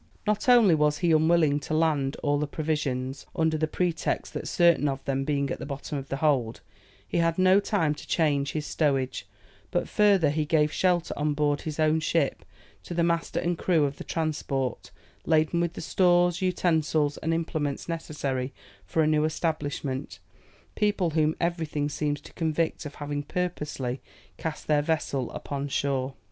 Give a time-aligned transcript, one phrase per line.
[0.25, 4.87] Not only was he unwilling to land all the provisions, under the pretext that certain
[4.87, 6.61] of them being at the bottom of the hold,
[7.07, 9.27] he had no time to change his stowage,
[9.69, 12.43] but further he gave shelter on board his own ship
[12.81, 14.89] to the master and crew of the transport,
[15.27, 18.51] laden with the stores, utensils, and implements necessary
[18.87, 20.17] for a new establishment,
[20.73, 24.01] people whom everything seems to convict of having purposely
[24.39, 26.15] cast their vessel upon shore.